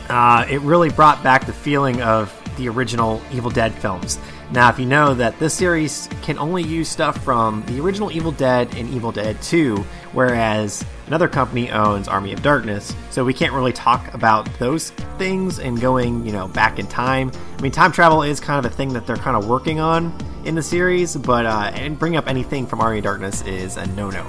[0.07, 4.19] Uh, it really brought back the feeling of the original Evil Dead films.
[4.51, 8.31] Now, if you know that this series can only use stuff from the original Evil
[8.31, 9.77] Dead and Evil Dead 2,
[10.13, 14.89] whereas another company owns Army of Darkness, so we can't really talk about those
[15.19, 17.31] things and going, you know, back in time.
[17.59, 20.11] I mean, time travel is kind of a thing that they're kind of working on
[20.45, 23.85] in the series, but uh, and bring up anything from Army of Darkness is a
[23.87, 24.25] no-no.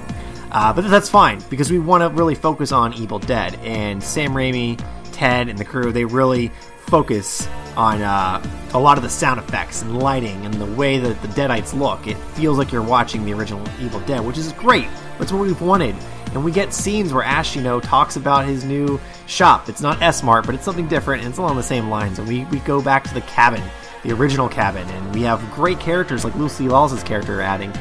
[0.51, 4.33] Uh, but that's fine because we want to really focus on Evil Dead and Sam
[4.33, 4.79] Raimi,
[5.13, 5.91] Ted, and the crew.
[5.91, 6.51] They really
[6.85, 8.43] focus on uh,
[8.73, 12.07] a lot of the sound effects and lighting and the way that the Deadites look.
[12.07, 14.87] It feels like you're watching the original Evil Dead, which is great.
[15.17, 15.95] That's what we've wanted.
[16.33, 19.67] And we get scenes where Ash, you know, talks about his new shop.
[19.67, 22.19] It's not S Mart, but it's something different, and it's along the same lines.
[22.19, 23.61] And we, we go back to the cabin,
[24.03, 27.71] the original cabin, and we have great characters like Lucy Lawless' character adding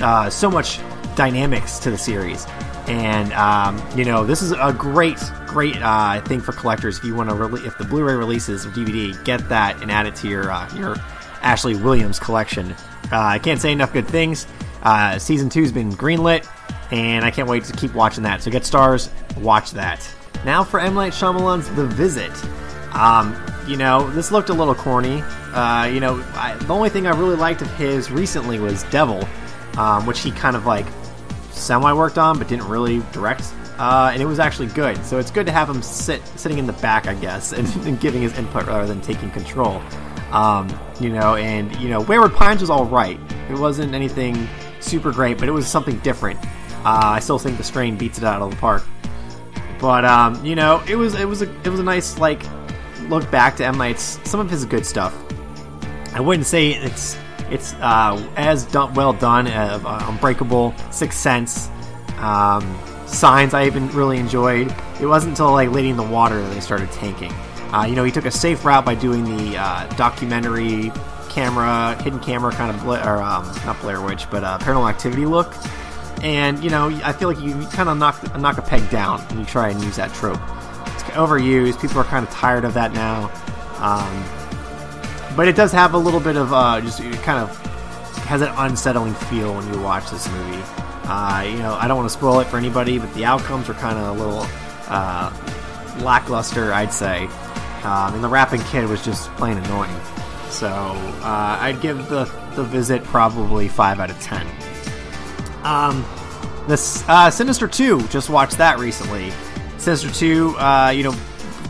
[0.00, 0.80] uh, so much
[1.16, 2.46] dynamics to the series.
[2.86, 6.98] And um, you know, this is a great, great uh, thing for collectors.
[6.98, 10.06] If you want to, rele- if the Blu-ray releases or DVD, get that and add
[10.06, 10.96] it to your uh, your
[11.40, 12.72] Ashley Williams collection.
[13.12, 14.46] Uh, I can't say enough good things.
[14.82, 16.46] Uh, season two's been greenlit,
[16.92, 18.42] and I can't wait to keep watching that.
[18.42, 19.08] So get Starz,
[19.38, 20.06] watch that.
[20.44, 22.32] Now for M Night Shyamalan's The Visit.
[22.94, 23.34] Um,
[23.66, 25.22] you know, this looked a little corny.
[25.52, 29.26] Uh, you know, I, the only thing I really liked of his recently was Devil,
[29.78, 30.86] um, which he kind of like
[31.54, 33.52] semi worked on but didn't really direct.
[33.78, 35.04] Uh, and it was actually good.
[35.04, 38.00] So it's good to have him sit sitting in the back, I guess, and, and
[38.00, 39.82] giving his input rather than taking control.
[40.30, 40.68] Um,
[41.00, 43.18] you know, and you know, Wayward Pines was all right.
[43.50, 44.48] It wasn't anything
[44.80, 46.38] super great, but it was something different.
[46.84, 48.82] Uh, I still think The Strain beats it out of the park.
[49.80, 52.42] But um, you know, it was it was a it was a nice like
[53.08, 55.14] look back to M Night's some of his good stuff.
[56.14, 57.16] I wouldn't say it's
[57.54, 61.70] it's uh, as done, well done as uh, Unbreakable, Sixth Sense,
[62.18, 63.54] um, Signs.
[63.54, 64.74] I even really enjoyed.
[65.00, 67.32] It wasn't until like Lady in the Water that they started tanking.
[67.72, 70.92] Uh, you know, he took a safe route by doing the uh, documentary
[71.30, 75.24] camera, hidden camera kind of, Bla- or um, not Blair Witch, but uh, Paranormal Activity
[75.24, 75.54] look.
[76.22, 79.38] And you know, I feel like you kind of knock knock a peg down when
[79.38, 80.40] you try and use that trope.
[80.86, 81.80] It's overused.
[81.80, 83.30] People are kind of tired of that now.
[83.78, 84.43] Um,
[85.36, 87.56] but it does have a little bit of uh, just kind of
[88.26, 90.62] has an unsettling feel when you watch this movie.
[91.06, 93.74] Uh, you know, I don't want to spoil it for anybody, but the outcomes are
[93.74, 94.46] kind of a little
[94.88, 95.30] uh,
[96.00, 97.26] lackluster, I'd say.
[97.82, 99.94] Um, and the rapping kid was just plain annoying.
[100.48, 102.24] So uh, I'd give the
[102.54, 104.46] the visit probably five out of ten.
[105.64, 106.04] Um,
[106.66, 109.32] this uh, Sinister Two, just watched that recently.
[109.76, 111.14] Sinister Two, uh, you know,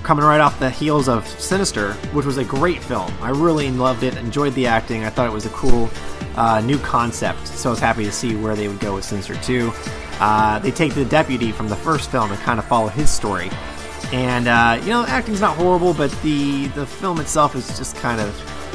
[0.05, 3.11] coming right off the heels of Sinister, which was a great film.
[3.21, 5.05] I really loved it, enjoyed the acting.
[5.05, 5.89] I thought it was a cool
[6.37, 9.35] uh, new concept, so I was happy to see where they would go with Sinister
[9.37, 9.73] 2.
[10.21, 13.51] Uh, they take the deputy from the first film and kind of follow his story.
[14.13, 18.21] And, uh, you know, acting's not horrible, but the, the film itself is just kind
[18.21, 18.29] of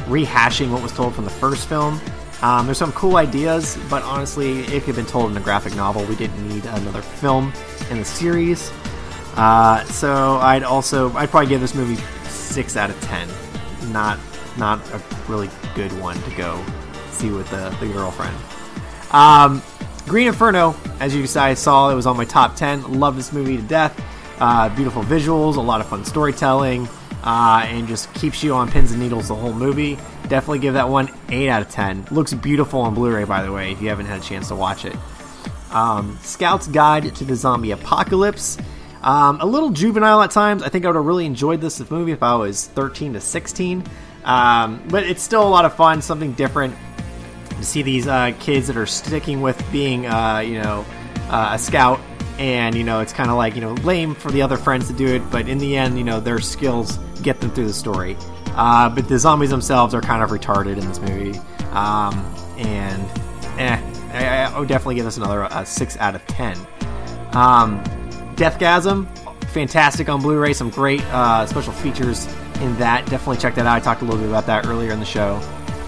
[0.08, 2.02] rehashing what was told from the first film.
[2.42, 5.76] Um, there's some cool ideas, but honestly, it could have been told in a graphic
[5.76, 6.04] novel.
[6.06, 7.54] We didn't need another film
[7.92, 8.72] in the series.
[9.40, 11.96] Uh, so I'd also I'd probably give this movie
[12.28, 13.26] six out of ten.
[13.94, 14.20] Not
[14.58, 16.62] not a really good one to go
[17.12, 18.36] see with the, the girlfriend.
[19.12, 19.62] Um,
[20.10, 23.00] Green Inferno, as you guys saw, it was on my top ten.
[23.00, 23.98] Love this movie to death.
[24.42, 26.90] Uh, beautiful visuals, a lot of fun storytelling,
[27.24, 29.98] uh, and just keeps you on pins and needles the whole movie.
[30.28, 32.06] Definitely give that one eight out of ten.
[32.12, 34.84] Looks beautiful on Blu-ray, by the way, if you haven't had a chance to watch
[34.84, 34.98] it.
[35.72, 38.58] Um, Scout's Guide to the Zombie Apocalypse.
[39.02, 40.64] Um, a little juvenile at times.
[40.64, 43.84] I think I would have really enjoyed this movie if I was 13 to 16.
[44.24, 46.76] Um, but it's still a lot of fun, something different
[47.50, 50.86] to see these uh, kids that are sticking with being, uh, you know,
[51.30, 52.00] uh, a scout.
[52.38, 54.94] And, you know, it's kind of like, you know, lame for the other friends to
[54.94, 58.16] do it, but in the end, you know, their skills get them through the story.
[58.56, 61.38] Uh, but the zombies themselves are kind of retarded in this movie.
[61.72, 62.14] Um,
[62.58, 63.02] and,
[63.60, 63.82] eh,
[64.14, 66.58] I, I would definitely give this another uh, 6 out of 10.
[67.34, 67.84] Um,
[68.40, 69.06] Deathgasm,
[69.50, 70.54] fantastic on Blu-ray.
[70.54, 72.26] Some great uh, special features
[72.62, 73.06] in that.
[73.08, 73.76] Definitely check that out.
[73.76, 75.36] I talked a little bit about that earlier in the show.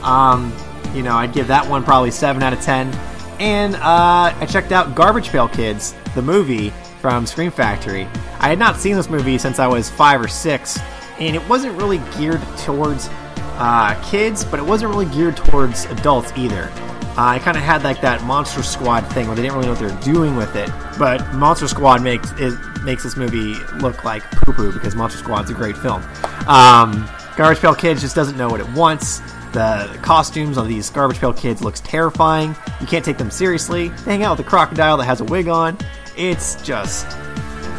[0.04, 0.54] Um,
[0.94, 2.94] you know, I'd give that one probably seven out of ten.
[3.40, 8.08] And uh, I checked out Garbage Pail Kids, the movie from Scream Factory.
[8.40, 10.78] I had not seen this movie since I was five or six,
[11.20, 13.10] and it wasn't really geared towards
[13.58, 16.72] uh, kids, but it wasn't really geared towards adults either.
[17.18, 19.74] Uh, I kind of had like that Monster Squad thing where they didn't really know
[19.74, 20.70] what they were doing with it.
[20.98, 25.50] But Monster Squad makes it makes this movie look like poo poo because Monster Squad's
[25.50, 26.02] a great film.
[26.48, 29.20] Um, Garbage Pail Kids just doesn't know what it wants.
[29.52, 32.56] The costumes of these Garbage Pail Kids looks terrifying.
[32.80, 33.90] You can't take them seriously.
[33.90, 35.78] They hang out with a crocodile that has a wig on.
[36.16, 37.06] It's just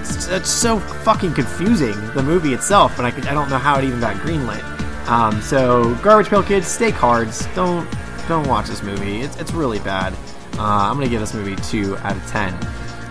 [0.01, 3.85] it's, it's so fucking confusing the movie itself, and I I don't know how it
[3.85, 4.82] even got greenlit.
[5.07, 7.47] Um, so Garbage Pail Kids, stay cards.
[7.55, 7.89] Don't
[8.29, 9.21] don't watch this movie.
[9.21, 10.13] It's, it's really bad.
[10.55, 12.57] Uh, I'm gonna give this movie two out of ten.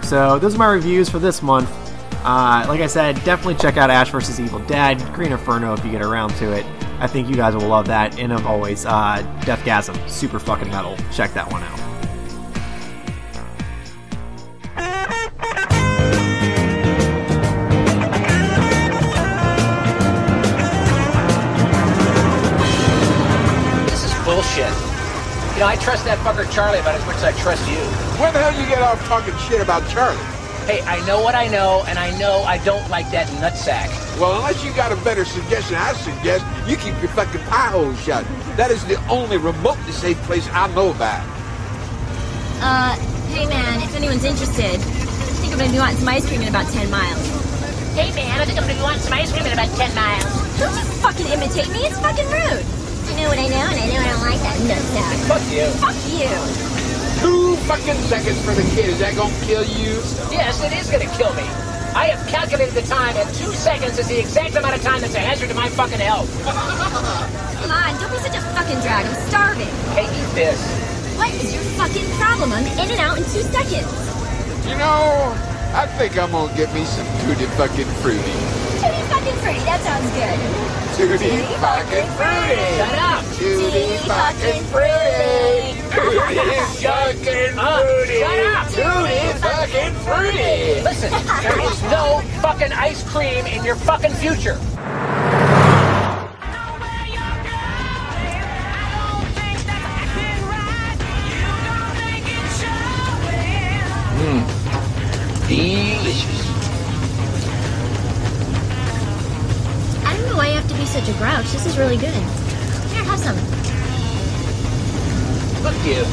[0.03, 1.69] So those are my reviews for this month.
[2.23, 4.39] Uh, like I said, definitely check out Ash vs.
[4.39, 6.65] Evil Dead, Green Inferno if you get around to it.
[6.99, 8.19] I think you guys will love that.
[8.19, 10.95] And of always, uh, Deathgasm, super fucking metal.
[11.11, 11.90] Check that one out.
[25.61, 27.77] You know, I trust that fucker Charlie about as much as I trust you.
[28.17, 30.17] Where the hell you get off talking shit about Charlie?
[30.65, 33.85] Hey, I know what I know, and I know I don't like that nutsack.
[34.19, 37.93] Well, unless you got a better suggestion, I suggest you keep your fucking pie hole
[37.93, 38.25] shut.
[38.57, 41.21] That is the only remotely safe place I know about.
[42.57, 42.97] Uh,
[43.29, 46.47] hey man, if anyone's interested, I think I'm gonna be wanting some ice cream in
[46.47, 47.21] about 10 miles.
[47.93, 50.25] Hey man, I think I'm gonna be wanting some ice cream in about 10 miles.
[50.57, 52.80] Don't you fucking imitate me, it's fucking rude.
[53.11, 55.19] I know what I know, and I know I don't like that nutsack.
[55.27, 55.67] Fuck you.
[55.83, 56.31] Fuck you.
[57.19, 58.87] Two fucking seconds for the kid.
[58.87, 59.99] Is that gonna kill you?
[60.31, 61.43] Yes, it is gonna kill me.
[61.91, 65.13] I have calculated the time, and two seconds is the exact amount of time that's
[65.13, 66.31] a hazard to my fucking health.
[67.59, 69.03] Come on, don't be such a fucking drag.
[69.03, 69.67] I'm starving.
[69.91, 70.55] Hey, eat this.
[71.19, 72.55] What is your fucking problem?
[72.55, 73.91] I'm in and out in two seconds.
[74.63, 75.35] You know,
[75.75, 78.39] I think I'm gonna get me some tutti fucking fruity.
[78.79, 80.71] Tutti fucking fruity, that sounds good.
[81.01, 82.77] Tutti fucking fruity.
[82.77, 83.25] Shut up.
[83.33, 85.81] Tutti fucking fruity.
[85.89, 88.19] Tutti fucking Uh, fruity.
[88.19, 88.67] shut up.
[88.69, 90.81] Tutti fucking fruity.
[90.83, 94.59] Listen, there is no fucking ice cream in your fucking future.
[104.17, 104.41] Mmm.
[105.47, 106.40] Delicious.
[110.91, 111.45] Such a grouch.
[111.51, 112.13] This is really good.
[112.13, 113.37] Here, have some.
[115.63, 116.03] fuck you.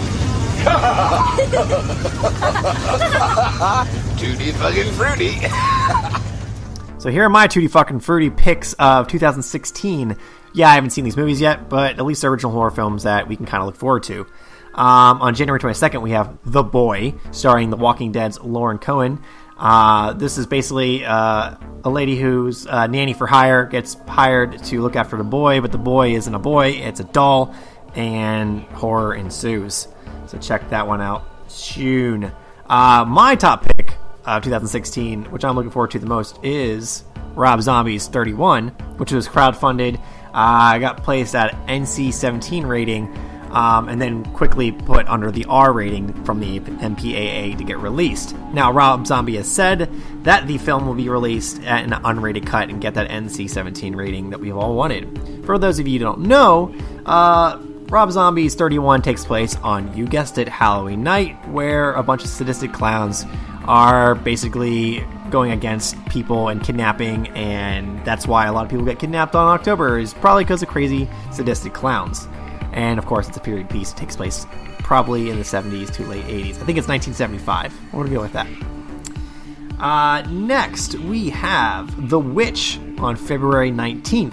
[4.18, 5.34] Tutti fucking fruity.
[6.98, 10.16] So here are my Tutti fucking fruity picks of 2016.
[10.52, 13.28] Yeah, I haven't seen these movies yet, but at least they're original horror films that
[13.28, 14.22] we can kind of look forward to.
[14.74, 19.22] Um, on January 22nd, we have The Boy, starring The Walking Dead's Lauren Cohan.
[19.58, 24.80] Uh, this is basically uh, a lady who's uh, nanny for hire gets hired to
[24.80, 27.54] look after the boy, but the boy isn't a boy; it's a doll,
[27.94, 29.88] and horror ensues.
[30.26, 32.32] So check that one out soon.
[32.68, 33.94] Uh, my top pick
[34.24, 37.04] of 2016, which I'm looking forward to the most, is
[37.34, 40.00] Rob Zombie's 31, which was crowdfunded.
[40.34, 43.12] Uh, got placed at NC-17 rating,
[43.50, 48.36] um, and then quickly put under the R rating from the MPAA to get released.
[48.52, 49.90] Now, Rob Zombie has said
[50.22, 54.30] that the film will be released at an unrated cut and get that NC-17 rating
[54.30, 55.44] that we've all wanted.
[55.44, 56.74] For those of you who don't know,
[57.06, 62.22] uh, Rob Zombie's 31 takes place on, you guessed it, Halloween night, where a bunch
[62.22, 63.24] of sadistic clowns
[63.64, 68.98] are basically going against people and kidnapping, and that's why a lot of people get
[68.98, 72.28] kidnapped on October, is probably because of crazy sadistic clowns.
[72.78, 73.90] And of course, it's a period piece.
[73.90, 74.46] It takes place
[74.78, 76.60] probably in the 70s to late 80s.
[76.60, 77.74] I think it's 1975.
[77.92, 78.46] We're going to go with that.
[79.82, 84.32] Uh, next, we have The Witch on February 19th.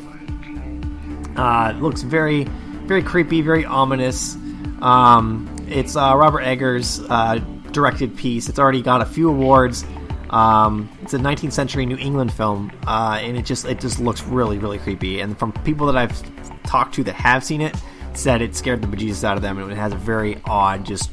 [1.36, 2.44] Uh, it looks very,
[2.84, 4.36] very creepy, very ominous.
[4.80, 7.40] Um, it's uh, Robert Eggers' uh,
[7.72, 8.48] directed piece.
[8.48, 9.84] It's already got a few awards.
[10.30, 14.22] Um, it's a 19th century New England film, uh, and it just it just looks
[14.24, 15.20] really, really creepy.
[15.20, 17.76] And from people that I've talked to that have seen it,
[18.18, 21.12] said it scared the bejesus out of them, and it has a very odd, just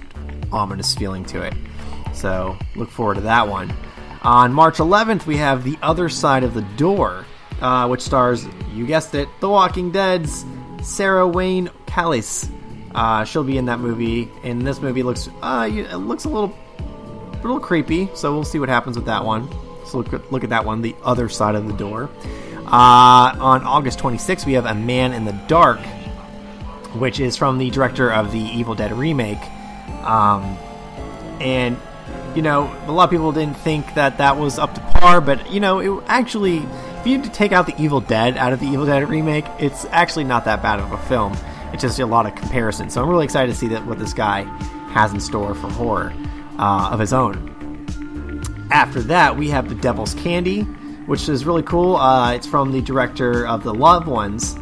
[0.52, 1.54] ominous feeling to it.
[2.14, 3.72] So look forward to that one.
[4.22, 7.24] On March 11th, we have The Other Side of the Door,
[7.60, 10.44] uh, which stars, you guessed it, The Walking Dead's
[10.82, 12.50] Sarah Wayne Callies.
[12.94, 16.54] Uh, she'll be in that movie, and this movie looks uh, it looks a little
[17.32, 18.08] a little creepy.
[18.14, 19.48] So we'll see what happens with that one.
[19.86, 22.10] So look look at that one, The Other Side of the Door.
[22.66, 25.80] Uh, on August 26th, we have A Man in the Dark,
[26.94, 29.42] which is from the director of the Evil Dead remake.
[30.02, 30.56] Um,
[31.40, 31.76] and
[32.34, 35.50] you know, a lot of people didn't think that that was up to par, but
[35.50, 36.58] you know, it actually,
[37.00, 40.24] if you take out the Evil Dead out of the Evil Dead remake, it's actually
[40.24, 41.36] not that bad of a film.
[41.72, 42.90] It's just a lot of comparison.
[42.90, 44.42] So I'm really excited to see that what this guy
[44.92, 46.12] has in store for horror
[46.58, 47.48] uh, of his own.
[48.70, 50.62] After that, we have The Devil's Candy,
[51.06, 51.96] which is really cool.
[51.96, 54.54] Uh, it's from the director of The Loved Ones,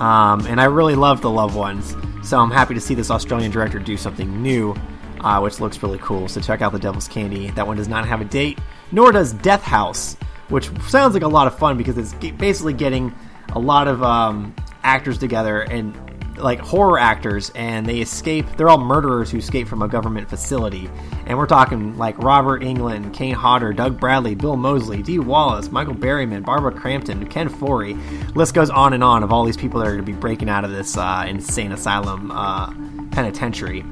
[0.00, 1.94] um, and I really love The Loved Ones.
[2.22, 4.74] So I'm happy to see this Australian director do something new,
[5.20, 6.26] uh, which looks really cool.
[6.26, 7.50] So check out The Devil's Candy.
[7.50, 8.58] That one does not have a date,
[8.92, 10.16] nor does Death House,
[10.48, 13.14] which sounds like a lot of fun because it's basically getting
[13.52, 15.94] a lot of um, actors together and
[16.36, 20.88] like horror actors and they escape they're all murderers who escape from a government facility.
[21.26, 25.94] And we're talking like Robert Englund kane hodder doug bradley Bill Moseley dee wallace michael
[25.94, 27.96] berryman barbara crampton Ken Foree.
[28.34, 30.48] List goes on and on of all these people that are going to be breaking
[30.48, 32.72] out of this uh, insane asylum uh,
[33.10, 33.84] penitentiary.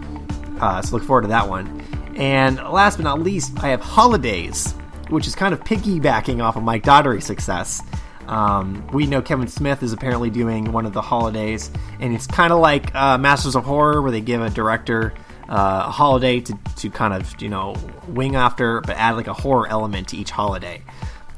[0.60, 1.84] Uh, so look forward to that one.
[2.16, 4.74] And last but not least i have holidays
[5.08, 7.82] which is kind of piggybacking off of mike Dougherty's success
[8.28, 12.52] um, we know Kevin Smith is apparently doing one of the holidays, and it's kind
[12.52, 15.14] of like uh, Masters of Horror, where they give a director
[15.48, 17.74] uh, a holiday to, to kind of you know
[18.06, 20.82] wing after, but add like a horror element to each holiday.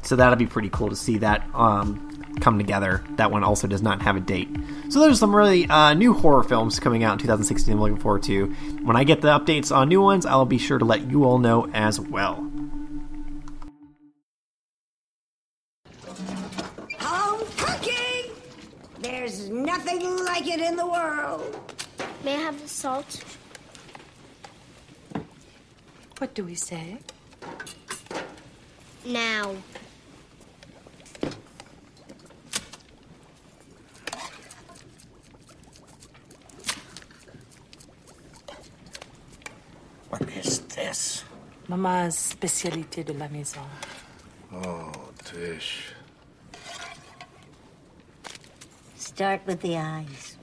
[0.02, 2.10] So that'll be pretty cool to see that um,
[2.40, 3.04] come together.
[3.16, 4.48] That one also does not have a date.
[4.88, 7.72] So there's some really uh, new horror films coming out in 2016.
[7.72, 8.46] I'm looking forward to.
[8.82, 11.38] When I get the updates on new ones, I'll be sure to let you all
[11.38, 12.50] know as well.
[19.00, 21.56] There's nothing like it in the world.
[22.22, 23.24] May I have the salt?
[26.18, 26.98] What do we say?
[29.06, 29.54] Now.
[40.10, 41.24] What is this?
[41.68, 43.64] Mama's spécialité de la maison.
[44.52, 44.92] Oh,
[45.24, 45.94] Tish.
[49.20, 50.38] Start with the eyes.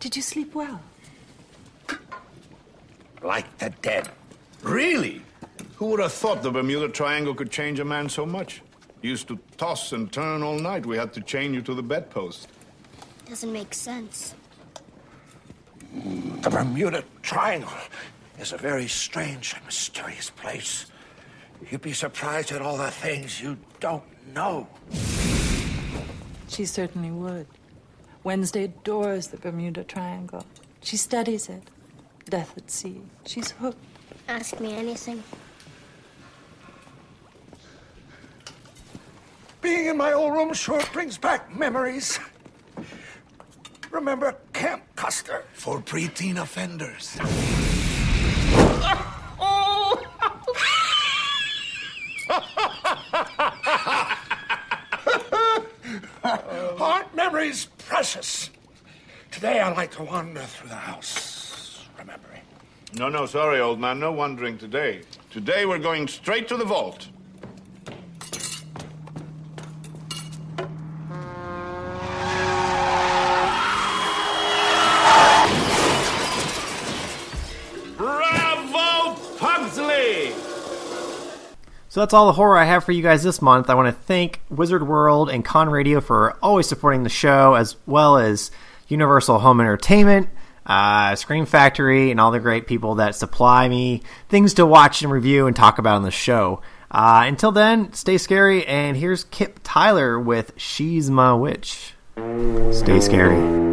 [0.00, 0.82] Did you sleep well?
[3.22, 4.10] Like the dead.
[4.62, 5.22] Really?
[5.76, 8.60] Who would have thought the Bermuda Triangle could change a man so much?
[9.00, 10.84] You used to toss and turn all night.
[10.84, 12.48] We had to chain you to the bedpost.
[13.26, 14.34] Doesn't make sense.
[16.42, 17.72] The Bermuda Triangle
[18.38, 20.84] is a very strange and mysterious place.
[21.70, 24.68] You'd be surprised at all the things you don't know.
[26.58, 27.46] She certainly would.
[28.24, 30.44] Wednesday adores the Bermuda Triangle.
[30.82, 31.62] She studies it.
[32.28, 33.00] Death at sea.
[33.24, 33.78] She's hooked.
[34.26, 35.22] Ask me anything.
[39.60, 42.18] Being in my old room sure brings back memories.
[43.92, 45.44] Remember Camp Custer?
[45.52, 47.18] For preteen offenders.
[57.28, 58.48] Memories precious?
[59.30, 62.40] Today I like to wander through the house, remembering.
[62.94, 64.00] No, no, sorry, old man.
[64.00, 65.02] No wandering today.
[65.30, 67.08] Today we're going straight to the vault.
[81.98, 83.68] So that's all the horror I have for you guys this month.
[83.68, 87.74] I want to thank Wizard World and Con Radio for always supporting the show, as
[87.86, 88.52] well as
[88.86, 90.28] Universal Home Entertainment,
[90.64, 95.10] uh, Scream Factory, and all the great people that supply me things to watch and
[95.10, 96.62] review and talk about on the show.
[96.88, 101.94] Uh, until then, stay scary, and here's Kip Tyler with She's My Witch.
[102.70, 103.67] Stay scary.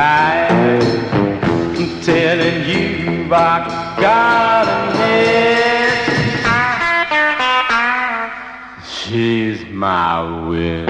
[0.00, 0.80] I'm
[2.02, 4.80] telling you, I got a
[5.18, 5.88] itch.
[8.88, 10.88] She's my witch.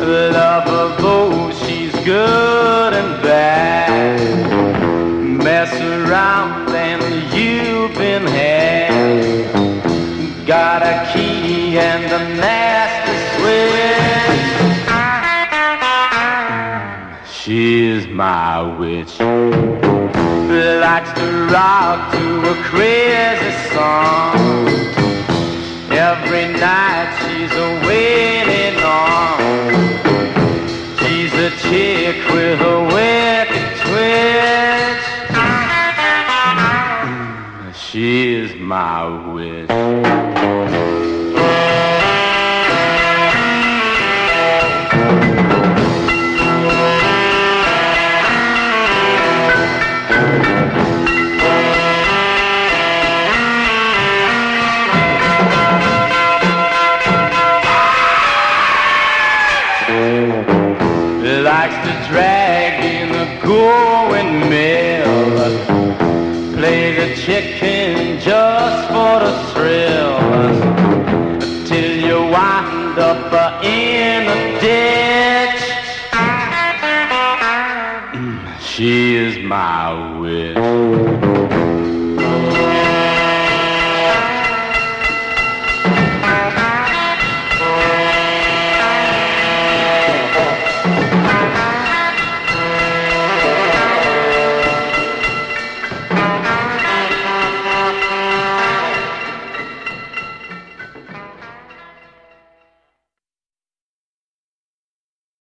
[0.00, 4.20] Love her though she's good and bad.
[5.44, 7.02] Mess around and
[7.34, 8.86] you've been had.
[10.46, 12.61] Got a key and a nasty
[18.22, 19.18] my witch.
[20.86, 24.36] Likes to rock to a crazy song.
[25.90, 29.38] Every night she's a waiting on.
[31.00, 35.04] She's a chick with a wicked twitch.
[37.74, 39.00] She's my
[39.32, 39.72] witch.
[67.32, 70.18] Chicken just for the thrill.
[71.64, 75.62] Till you wind up in a ditch.
[78.12, 81.41] Mm, She is my witch.